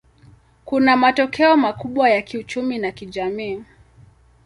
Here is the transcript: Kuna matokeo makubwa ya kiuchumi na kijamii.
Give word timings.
Kuna 0.65 0.97
matokeo 0.97 1.57
makubwa 1.57 2.09
ya 2.09 2.21
kiuchumi 2.21 2.77
na 2.79 2.91
kijamii. 2.91 3.63